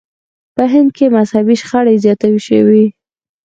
په 0.55 0.63
هند 0.73 0.89
کې 0.97 1.05
مذهبي 1.15 1.55
شخړې 1.61 1.95
زیاتې 2.03 2.27
شوې. 2.47 2.85